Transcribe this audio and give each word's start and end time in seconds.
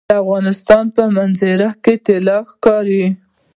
د 0.09 0.11
افغانستان 0.23 0.83
په 0.95 1.01
منظره 1.15 1.69
کې 1.83 1.93
طلا 2.05 2.37
ښکاره 2.49 2.83
ده. 3.01 3.09